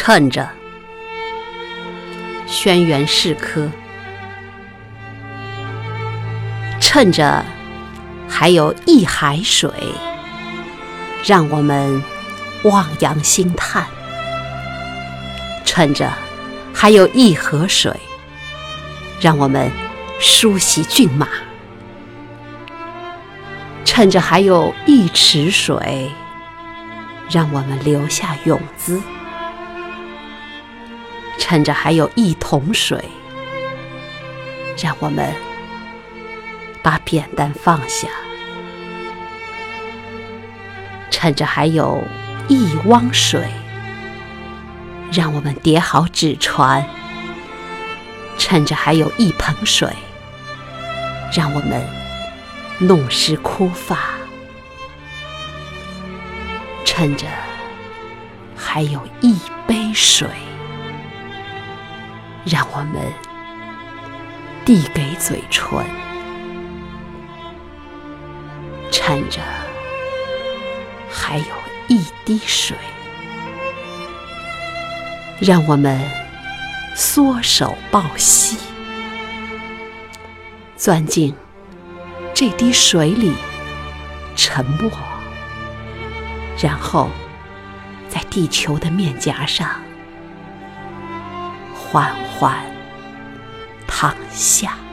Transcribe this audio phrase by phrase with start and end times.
[0.00, 0.48] 趁着
[2.46, 3.68] 轩辕氏科，
[6.80, 7.44] 趁着
[8.28, 9.68] 还有一海水，
[11.24, 12.00] 让我们
[12.62, 13.82] 望洋兴叹；
[15.64, 16.10] 趁着
[16.72, 17.92] 还有一河水，
[19.20, 19.68] 让我们
[20.20, 21.26] 梳洗骏马；
[23.84, 26.12] 趁着还有一池水，
[27.28, 29.02] 让我们留下泳姿。
[31.48, 33.02] 趁着还有一桶水，
[34.76, 35.34] 让我们
[36.82, 38.06] 把扁担放下；
[41.10, 42.04] 趁着还有
[42.48, 43.48] 一汪水，
[45.10, 46.84] 让我们叠好纸船；
[48.36, 49.90] 趁着还有一盆水，
[51.32, 51.82] 让我们
[52.78, 53.96] 弄湿枯发；
[56.84, 57.26] 趁着
[58.54, 59.34] 还有一
[59.66, 60.28] 杯水。
[62.50, 63.12] 让我们
[64.64, 65.84] 递给嘴唇，
[68.90, 69.42] 趁着
[71.10, 71.44] 还有
[71.88, 72.74] 一滴水，
[75.40, 76.00] 让我们
[76.94, 78.56] 缩手抱膝，
[80.74, 81.34] 钻进
[82.32, 83.34] 这滴水里
[84.36, 84.90] 沉默，
[86.62, 87.10] 然后
[88.08, 89.87] 在地球的面颊上。
[91.90, 92.54] 缓缓
[93.86, 94.87] 躺下。